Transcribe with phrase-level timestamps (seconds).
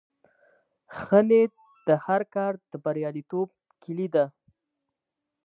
[0.99, 1.53] ښه نیت
[1.87, 3.49] د هر کار د بریالیتوب
[3.81, 4.25] کیلي ده.